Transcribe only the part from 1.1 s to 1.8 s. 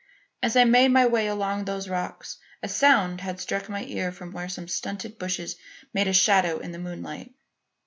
along